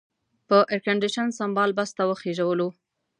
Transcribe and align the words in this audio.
په 0.47 0.57
ایرکنډېشن 0.71 1.27
سمبال 1.39 1.69
بس 1.77 1.89
ته 1.97 2.03
وخېژولو. 2.09 2.67